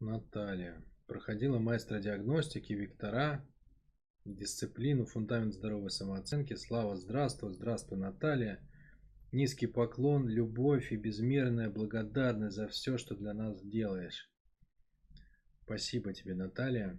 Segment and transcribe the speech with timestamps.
[0.00, 0.82] Наталья.
[1.06, 3.46] Проходила мастера диагностики, вектора,
[4.24, 6.54] дисциплину, фундамент здоровой самооценки.
[6.54, 8.66] Слава, здравствуй, здравствуй, Наталья.
[9.30, 14.32] Низкий поклон, любовь и безмерная благодарность за все, что для нас делаешь.
[15.64, 16.98] Спасибо тебе, Наталья.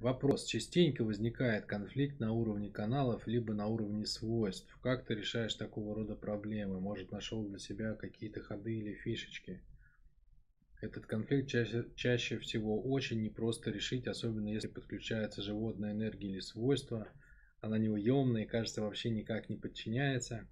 [0.00, 0.44] Вопрос.
[0.44, 4.76] Частенько возникает конфликт на уровне каналов, либо на уровне свойств.
[4.82, 6.80] Как ты решаешь такого рода проблемы?
[6.80, 9.62] Может, нашел для себя какие-то ходы или фишечки?
[10.80, 17.08] Этот конфликт чаще, чаще всего очень непросто решить, особенно если подключается животная энергия или свойство.
[17.60, 20.46] Она неуемная и, кажется, вообще никак не подчиняется.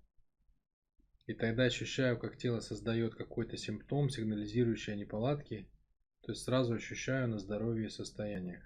[1.26, 5.68] И тогда ощущаю, как тело создает какой-то симптом, сигнализирующий о неполадке.
[6.22, 8.62] То есть сразу ощущаю на здоровье и состояниях.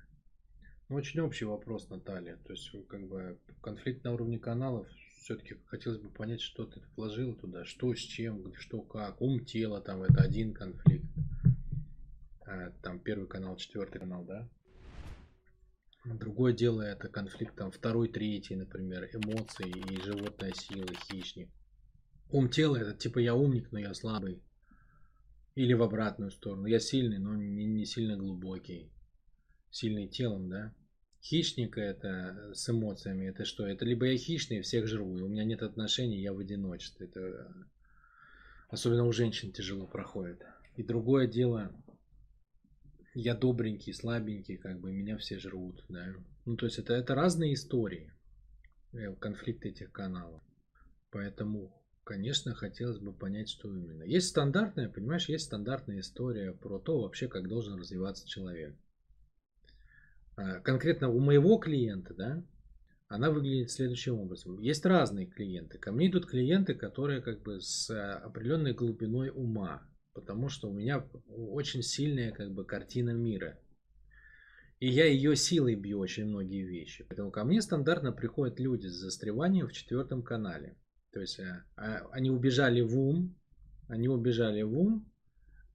[0.88, 2.36] Ну, очень общий вопрос, Наталья.
[2.36, 7.34] То есть, как бы, конфликт на уровне каналов, все-таки хотелось бы понять, что ты вложила
[7.34, 9.20] туда, что с чем, что как.
[9.20, 11.06] Ум, тело, там, это один конфликт.
[12.46, 14.48] А, там первый канал, четвертый канал, да?
[16.04, 21.50] Другое дело это конфликт там второй, третий, например, эмоции и животная сила, хищник.
[22.30, 24.40] Ум тела это типа я умник, но я слабый.
[25.56, 26.66] Или в обратную сторону.
[26.66, 28.92] Я сильный, но не, не сильно глубокий.
[29.70, 30.72] Сильный телом, да?
[31.22, 33.66] Хищник это с эмоциями, это что?
[33.66, 37.06] Это либо я хищный, всех жру, и у меня нет отношений, я в одиночестве.
[37.06, 37.52] Это
[38.68, 40.40] особенно у женщин тяжело проходит.
[40.76, 41.72] И другое дело,
[43.16, 46.12] я добренький, слабенький, как бы меня все жрут, да.
[46.44, 48.12] Ну, то есть это, это разные истории,
[48.92, 50.42] э, конфликты этих каналов.
[51.10, 51.72] Поэтому,
[52.04, 54.02] конечно, хотелось бы понять, что именно.
[54.02, 58.76] Есть стандартная, понимаешь, есть стандартная история про то вообще, как должен развиваться человек.
[60.36, 62.44] А, конкретно у моего клиента, да,
[63.08, 64.58] она выглядит следующим образом.
[64.58, 65.78] Есть разные клиенты.
[65.78, 71.06] Ко мне идут клиенты, которые как бы с определенной глубиной ума потому что у меня
[71.28, 73.60] очень сильная как бы картина мира.
[74.80, 77.04] И я ее силой бью очень многие вещи.
[77.06, 80.78] Поэтому ко мне стандартно приходят люди с застреванием в четвертом канале.
[81.12, 83.36] То есть э, а, они убежали в ум,
[83.88, 85.10] они убежали в ум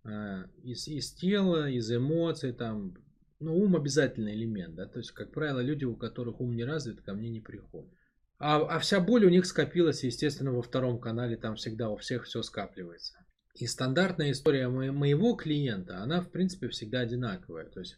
[0.04, 2.96] а, из, из тела, из эмоций, там,
[3.40, 7.02] ну, ум обязательный элемент, да, то есть, как правило, люди, у которых ум не развит,
[7.02, 7.92] ко мне не приходят.
[8.38, 12.26] А, а вся боль у них скопилась, естественно, во втором канале, там всегда у всех
[12.26, 13.16] все скапливается.
[13.56, 17.66] И стандартная история моего клиента, она в принципе всегда одинаковая.
[17.66, 17.98] То есть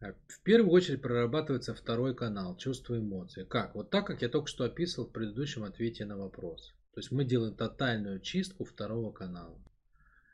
[0.00, 3.44] э, в первую очередь прорабатывается второй канал, чувства эмоции.
[3.44, 3.74] Как?
[3.74, 6.74] Вот так, как я только что описывал в предыдущем ответе на вопрос.
[6.92, 9.62] То есть мы делаем тотальную чистку второго канала.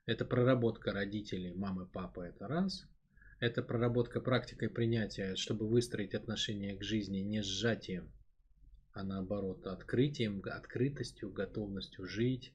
[0.07, 2.87] Это проработка родителей, мамы, папы, это раз.
[3.41, 8.11] Это проработка практикой принятия, чтобы выстроить отношение к жизни не сжатием,
[8.93, 12.55] а наоборот открытием, открытостью, готовностью жить,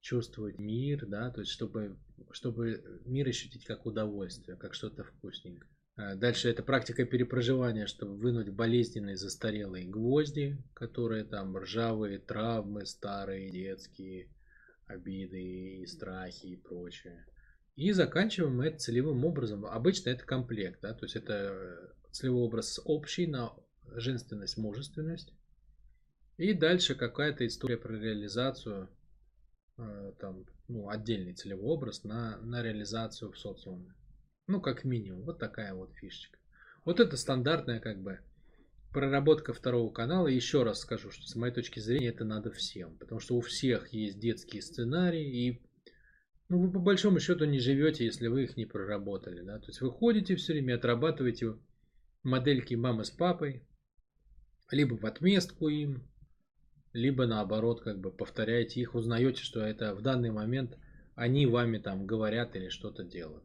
[0.00, 1.98] чувствовать мир, да, то есть чтобы,
[2.32, 5.70] чтобы мир ощутить как удовольствие, как что-то вкусненькое.
[5.96, 13.50] А дальше это практика перепроживания, чтобы вынуть болезненные застарелые гвозди, которые там ржавые травмы, старые,
[13.50, 14.30] детские,
[14.86, 17.26] обиды и страхи и прочее.
[17.76, 19.66] И заканчиваем мы это целевым образом.
[19.66, 23.52] Обычно это комплект, да, то есть это целевой образ общий на
[23.96, 25.32] женственность, мужественность.
[26.36, 28.88] И дальше какая-то история про реализацию
[30.18, 33.94] там, ну, отдельный целевой образ на, на реализацию в социуме.
[34.46, 36.38] Ну, как минимум, вот такая вот фишечка.
[36.84, 38.20] Вот это стандартная как бы
[38.92, 40.26] проработка второго канала.
[40.26, 42.96] Еще раз скажу, что с моей точки зрения это надо всем.
[42.98, 45.46] Потому что у всех есть детские сценарии.
[45.48, 45.62] И
[46.48, 49.42] ну, вы по большому счету не живете, если вы их не проработали.
[49.42, 49.58] Да?
[49.58, 51.54] То есть вы ходите все время, отрабатываете
[52.22, 53.66] модельки мамы с папой.
[54.70, 56.08] Либо в отместку им,
[56.92, 60.76] либо наоборот, как бы повторяете их, узнаете, что это в данный момент
[61.14, 63.44] они вами там говорят или что-то делают.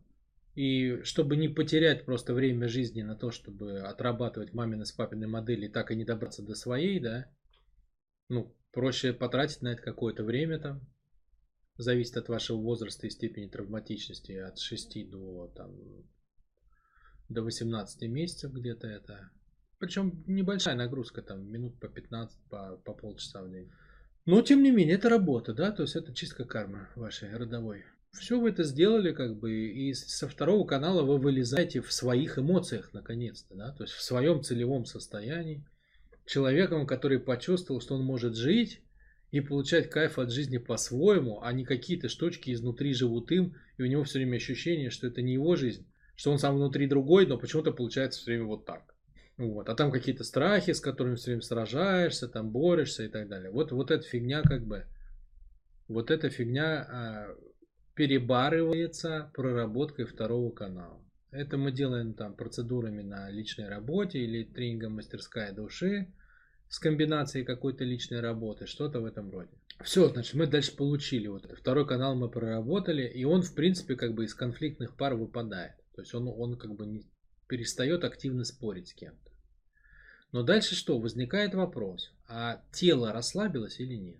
[0.55, 5.67] И чтобы не потерять просто время жизни на то, чтобы отрабатывать мамины с папиной модели
[5.67, 7.29] так и не добраться до своей, да,
[8.29, 10.81] ну, проще потратить на это какое-то время там,
[11.77, 15.75] зависит от вашего возраста и степени травматичности, от 6 до, там,
[17.27, 19.31] до 18 месяцев где-то это
[19.79, 23.69] причем небольшая нагрузка, там минут по 15, по, по полчаса в день.
[24.25, 27.85] Но тем не менее, это работа, да, то есть это чистка кармы вашей родовой.
[28.11, 32.91] Все вы это сделали, как бы, и со второго канала вы вылезаете в своих эмоциях,
[32.93, 35.65] наконец-то, да, то есть в своем целевом состоянии.
[36.25, 38.81] Человеком, который почувствовал, что он может жить
[39.31, 43.85] и получать кайф от жизни по-своему, а не какие-то штучки изнутри живут им, и у
[43.85, 45.85] него все время ощущение, что это не его жизнь,
[46.15, 48.94] что он сам внутри другой, но почему-то получается все время вот так.
[49.37, 49.67] Вот.
[49.69, 53.51] А там какие-то страхи, с которыми все время сражаешься, там борешься и так далее.
[53.51, 54.85] Вот, вот эта фигня как бы,
[55.87, 57.35] вот эта фигня а,
[57.95, 61.01] перебарывается проработкой второго канала.
[61.31, 66.13] Это мы делаем там процедурами на личной работе или тренингом мастерская души
[66.69, 69.51] с комбинацией какой-то личной работы, что-то в этом роде.
[69.83, 71.45] Все, значит, мы дальше получили вот.
[71.57, 75.75] Второй канал мы проработали, и он, в принципе, как бы из конфликтных пар выпадает.
[75.93, 77.03] То есть он, он как бы не
[77.47, 79.24] перестает активно спорить с кем-то.
[80.35, 80.99] Но дальше что?
[80.99, 84.19] Возникает вопрос, а тело расслабилось или нет?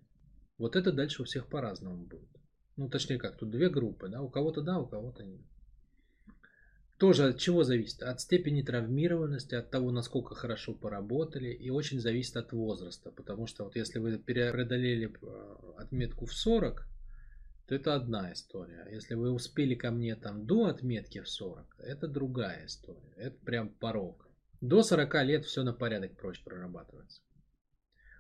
[0.58, 2.30] Вот это дальше у всех по-разному будет.
[2.78, 5.42] Ну, точнее как, тут две группы, да, у кого-то да, у кого-то нет.
[6.98, 8.02] Тоже от чего зависит?
[8.02, 13.12] От степени травмированности, от того, насколько хорошо поработали, и очень зависит от возраста.
[13.12, 16.88] Потому что вот если вы преодолели э, отметку в 40,
[17.68, 18.88] то это одна история.
[18.90, 23.12] Если вы успели ко мне там до отметки в 40, это другая история.
[23.18, 24.25] Это прям порог.
[24.68, 27.22] До 40 лет все на порядок проще прорабатывается.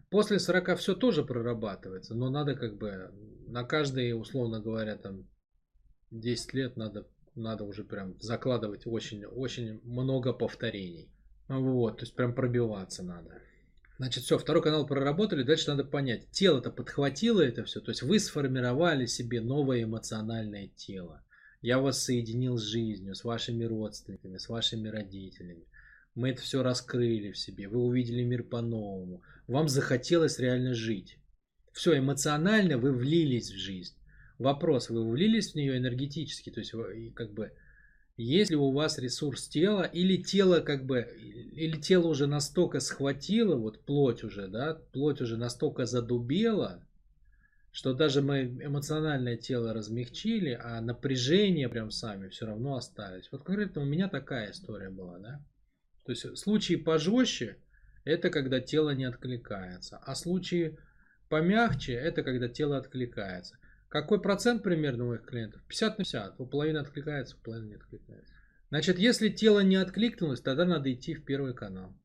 [0.09, 3.11] После 40 все тоже прорабатывается, но надо как бы
[3.47, 5.27] на каждые, условно говоря, там
[6.11, 11.09] 10 лет надо надо уже прям закладывать очень, очень много повторений.
[11.47, 13.41] Вот, то есть прям пробиваться надо.
[13.97, 18.19] Значит, все, второй канал проработали, дальше надо понять, тело-то подхватило это все, то есть вы
[18.19, 21.23] сформировали себе новое эмоциональное тело.
[21.61, 25.65] Я вас соединил с жизнью, с вашими родственниками, с вашими родителями.
[26.15, 29.21] Мы это все раскрыли в себе, вы увидели мир по-новому.
[29.47, 31.17] Вам захотелось реально жить.
[31.73, 33.95] Все, эмоционально вы влились в жизнь.
[34.39, 36.73] Вопрос, вы влились в нее энергетически, то есть
[37.13, 37.51] как бы
[38.17, 43.55] есть ли у вас ресурс тела, или тело как бы, или тело уже настолько схватило,
[43.55, 46.81] вот плоть уже, да, плоть уже настолько задубела,
[47.73, 53.27] что даже мы эмоциональное тело размягчили, а напряжение прям сами все равно остались.
[53.33, 55.45] Вот конкретно у меня такая история была, да.
[56.05, 57.57] То есть случаи пожестче,
[58.03, 60.77] это когда тело не откликается, а случаи
[61.29, 63.57] помягче, это когда тело откликается.
[63.89, 65.63] Какой процент примерно у моих клиентов?
[65.67, 66.39] 50 на 50.
[66.39, 68.33] У половины откликается, у половины не откликается.
[68.69, 71.95] Значит, если тело не откликнулось, тогда надо идти в первый канал.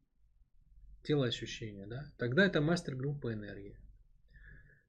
[1.03, 2.07] Тело ощущения, да?
[2.19, 3.79] Тогда это мастер группы энергии.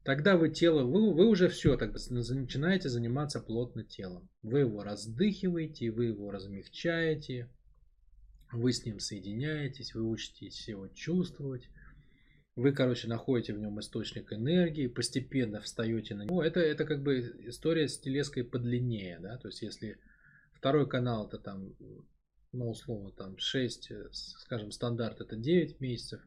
[0.03, 4.29] Тогда вы тело, вы, вы уже все, тогда начинаете заниматься плотно телом.
[4.41, 7.49] Вы его раздыхиваете, вы его размягчаете,
[8.51, 11.67] вы с ним соединяетесь, вы учитесь его чувствовать,
[12.55, 16.43] вы, короче, находите в нем источник энергии, постепенно встаете на него.
[16.43, 19.97] Это, это как бы история с телеской подлиннее, да, то есть если
[20.53, 21.73] второй канал это там,
[22.51, 26.21] ну, условно, там 6, скажем, стандарт это 9 месяцев,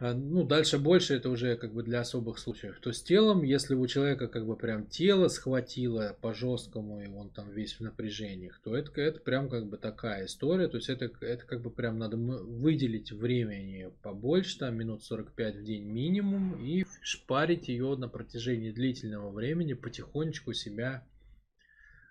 [0.00, 2.78] ну, дальше больше это уже как бы для особых случаев.
[2.80, 7.30] То с телом, если у человека как бы прям тело схватило по жесткому, и он
[7.30, 10.68] там весь в напряжениях, то это, это прям как бы такая история.
[10.68, 15.64] То есть это, это как бы прям надо выделить времени побольше, там минут 45 в
[15.64, 21.06] день минимум, и шпарить ее на протяжении длительного времени, потихонечку себя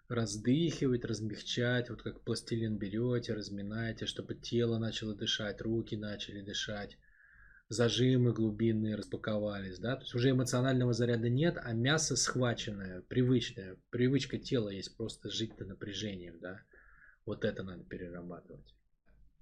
[0.09, 6.97] раздыхивать, размягчать, вот как пластилин берете, разминаете, чтобы тело начало дышать, руки начали дышать
[7.69, 14.37] зажимы глубинные распаковались, да, то есть уже эмоционального заряда нет, а мясо схваченное, привычное, привычка
[14.37, 16.61] тела есть просто жить на напряжением, да,
[17.25, 18.73] вот это надо перерабатывать.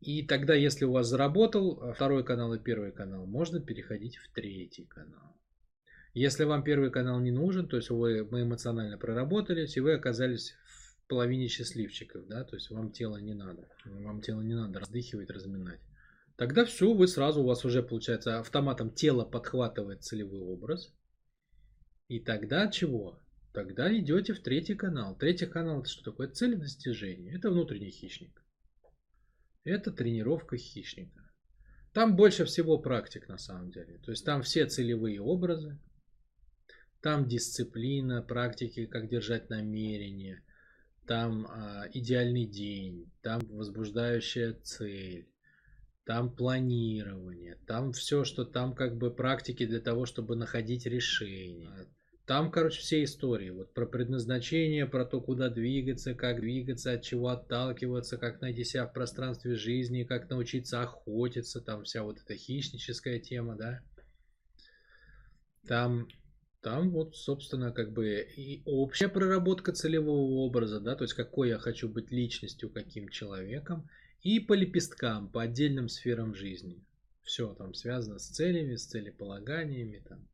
[0.01, 4.31] И тогда, если у вас заработал а, второй канал и первый канал, можно переходить в
[4.33, 5.35] третий канал.
[6.13, 10.55] Если вам первый канал не нужен, то есть вы, мы эмоционально проработались, и вы оказались
[11.03, 15.29] в половине счастливчиков, да, то есть вам тело не надо, вам тело не надо раздыхивать,
[15.29, 15.81] разминать.
[16.37, 20.93] Тогда все, вы сразу, у вас уже получается автоматом тело подхватывает целевой образ.
[22.07, 23.21] И тогда чего?
[23.53, 25.17] Тогда идете в третий канал.
[25.17, 26.27] Третий канал это что такое?
[26.27, 27.33] Цель достижения.
[27.33, 28.43] Это внутренний хищник.
[29.63, 31.31] Это тренировка хищника.
[31.93, 33.97] Там больше всего практик на самом деле.
[33.99, 35.79] То есть там все целевые образы.
[37.01, 40.43] Там дисциплина, практики, как держать намерение.
[41.07, 43.09] Там а, идеальный день.
[43.21, 45.29] Там возбуждающая цель
[46.05, 51.87] там планирование, там все, что там как бы практики для того, чтобы находить решения.
[52.25, 53.51] Там, короче, все истории.
[53.51, 58.87] Вот про предназначение, про то, куда двигаться, как двигаться, от чего отталкиваться, как найти себя
[58.87, 61.61] в пространстве жизни, как научиться охотиться.
[61.61, 63.81] Там вся вот эта хищническая тема, да.
[65.67, 66.07] Там,
[66.65, 71.59] там вот, собственно, как бы и общая проработка целевого образа, да, то есть какой я
[71.59, 73.87] хочу быть личностью, каким человеком–
[74.25, 76.83] и по лепесткам, по отдельным сферам жизни.
[77.21, 80.27] Все там связано с целями, с целеполаганиями, там,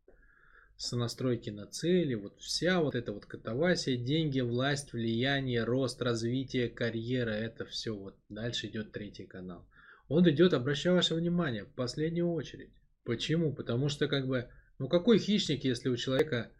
[0.77, 2.13] с настройки на цели.
[2.13, 8.15] Вот вся вот эта вот катавасия, деньги, власть, влияние, рост, развитие, карьера, это все вот
[8.29, 9.67] дальше идет третий канал.
[10.07, 12.71] Он идет, обращаю ваше внимание, в последнюю очередь.
[13.03, 13.53] Почему?
[13.53, 14.49] Потому что как бы,
[14.81, 16.51] ну какой хищник, если у человека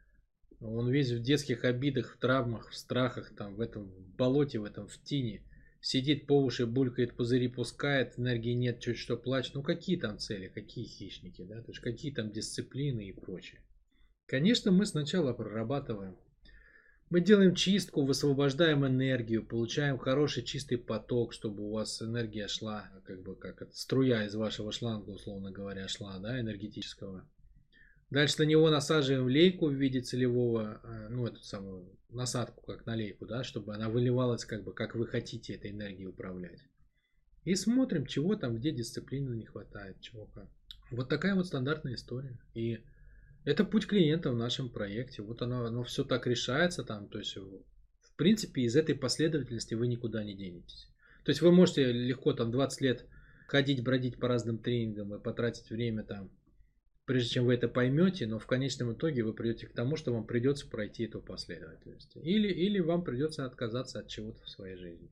[0.59, 4.87] он весь в детских обидах, в травмах, в страхах, там в этом болоте, в этом
[4.87, 5.43] в тине–
[5.81, 9.55] сидит по уши, булькает, пузыри пускает, энергии нет, чуть что плачет.
[9.55, 11.61] Ну какие там цели, какие хищники, да?
[11.61, 13.61] То есть какие там дисциплины и прочее.
[14.27, 16.15] Конечно, мы сначала прорабатываем.
[17.09, 23.21] Мы делаем чистку, высвобождаем энергию, получаем хороший чистый поток, чтобы у вас энергия шла, как
[23.21, 27.27] бы как струя из вашего шланга, условно говоря, шла, да, энергетического.
[28.11, 32.93] Дальше на него насаживаем лейку в виде целевого, э, ну, эту самую насадку, как на
[32.93, 36.59] лейку, да, чтобы она выливалась, как бы, как вы хотите этой энергией управлять.
[37.45, 40.47] И смотрим, чего там, где дисциплины не хватает, чего как.
[40.91, 42.37] Вот такая вот стандартная история.
[42.53, 42.83] И
[43.45, 45.21] это путь клиента в нашем проекте.
[45.21, 47.07] Вот оно, оно все так решается там.
[47.07, 50.89] То есть, в принципе, из этой последовательности вы никуда не денетесь.
[51.23, 53.05] То есть вы можете легко там 20 лет
[53.47, 56.29] ходить, бродить по разным тренингам и потратить время там,
[57.05, 60.25] прежде чем вы это поймете, но в конечном итоге вы придете к тому, что вам
[60.25, 62.15] придется пройти эту последовательность.
[62.15, 65.10] Или, или вам придется отказаться от чего-то в своей жизни.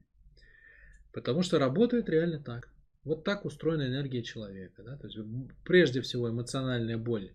[1.11, 2.69] Потому что работает реально так.
[3.03, 4.83] Вот так устроена энергия человека.
[4.83, 4.97] Да?
[4.97, 5.17] То есть
[5.63, 7.33] прежде всего эмоциональная боль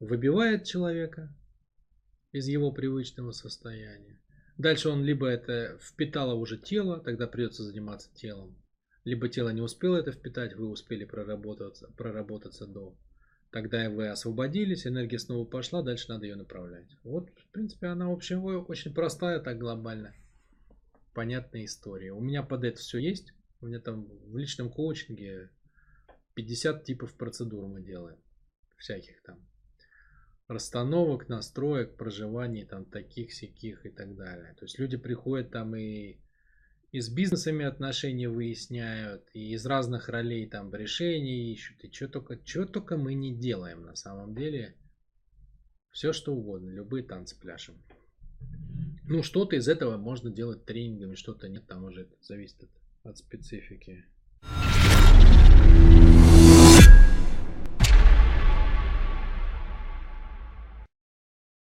[0.00, 1.34] выбивает человека
[2.32, 4.20] из его привычного состояния.
[4.58, 8.56] Дальше он либо это впитало уже тело, тогда придется заниматься телом.
[9.04, 12.96] Либо тело не успело это впитать, вы успели проработаться, проработаться до.
[13.54, 16.88] Тогда вы освободились, энергия снова пошла, дальше надо ее направлять.
[17.04, 20.12] Вот, в принципе, она вообще очень простая, так глобально.
[21.12, 22.12] Понятная история.
[22.12, 23.32] У меня под это все есть.
[23.60, 25.50] У меня там в личном коучинге
[26.34, 28.18] 50 типов процедур мы делаем.
[28.76, 29.38] Всяких там
[30.48, 34.56] расстановок, настроек, проживаний там таких, сяких и так далее.
[34.58, 36.18] То есть люди приходят там и,
[36.94, 42.38] и с бизнесами отношения выясняют, и из разных ролей там решения ищут, и что только,
[42.46, 44.76] что только мы не делаем на самом деле.
[45.90, 47.82] Все что угодно, любые танцы пляшем.
[49.08, 52.70] Ну, что-то из этого можно делать тренингами, что-то нет, там уже это зависит от,
[53.02, 54.04] от специфики.